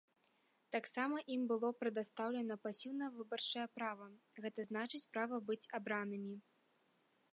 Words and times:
Таксама 0.75 1.17
ім 1.33 1.41
было 1.51 1.69
прадастаўлена 1.81 2.57
пасіўнае 2.65 3.11
выбарчае 3.19 3.67
права, 3.81 4.07
гэта 4.47 4.59
значыць 4.71 5.07
права 5.19 5.37
быць 5.51 5.63
абранымі. 5.81 6.35